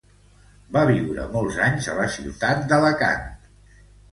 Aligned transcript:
Va 0.77 0.81
viure 0.91 1.27
molts 1.35 1.59
anys 1.67 1.91
a 1.93 1.99
la 1.99 2.09
ciutat 2.17 2.67
d'Alacant. 2.73 3.31